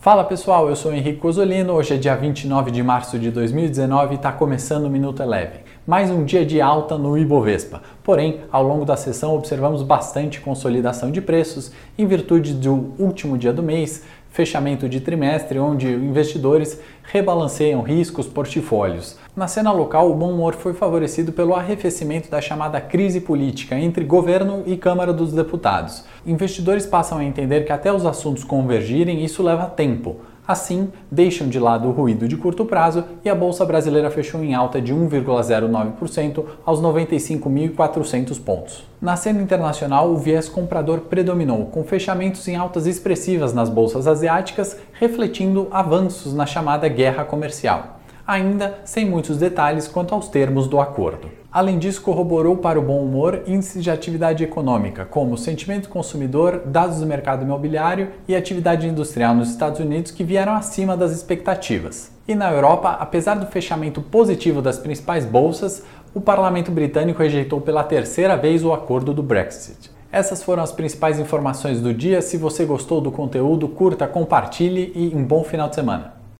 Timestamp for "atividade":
53.90-54.44, 58.36-58.86